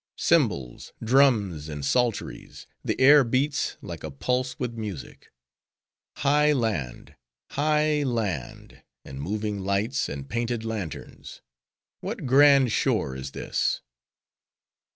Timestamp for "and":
1.69-1.85, 9.05-9.21, 10.09-10.27